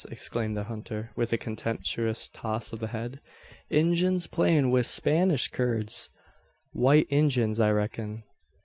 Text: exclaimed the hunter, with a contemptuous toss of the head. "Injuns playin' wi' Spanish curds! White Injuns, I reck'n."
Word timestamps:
exclaimed 0.09 0.57
the 0.57 0.63
hunter, 0.63 1.11
with 1.15 1.31
a 1.31 1.37
contemptuous 1.37 2.27
toss 2.27 2.73
of 2.73 2.79
the 2.79 2.87
head. 2.87 3.19
"Injuns 3.69 4.25
playin' 4.25 4.71
wi' 4.71 4.81
Spanish 4.81 5.47
curds! 5.49 6.09
White 6.71 7.05
Injuns, 7.11 7.59
I 7.59 7.69
reck'n." 7.69 8.23